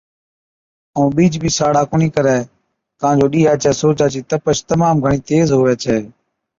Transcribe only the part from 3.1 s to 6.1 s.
جو ڏِيهان چَي سُورجا چِي تپش تمام گھڻِي تيز هُوَي ڇَي۔